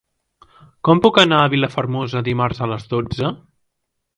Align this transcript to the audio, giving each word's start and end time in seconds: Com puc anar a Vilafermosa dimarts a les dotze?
Com 0.87 1.01
puc 1.03 1.19
anar 1.23 1.41
a 1.41 1.51
Vilafermosa 1.55 2.25
dimarts 2.31 2.65
a 2.67 2.71
les 2.73 2.89
dotze? 2.95 3.31